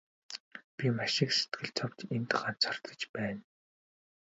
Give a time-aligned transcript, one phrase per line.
[0.75, 3.43] Би маш их сэтгэл зовж энд ганцаардаж байна.